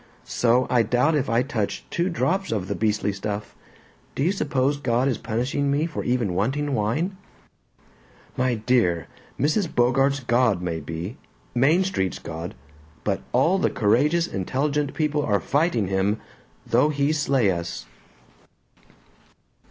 [0.25, 3.53] So I doubt if I touched two drops of the beastly stuff.
[4.15, 7.17] Do you suppose God is punishing me for even wanting wine?"
[8.35, 9.05] "My dear,
[9.39, 9.67] Mrs.
[9.75, 11.17] Bogart's god may be
[11.53, 12.55] Main Street's god.
[13.03, 16.19] But all the courageous intelligent people are fighting him...
[16.65, 17.85] though he slay us."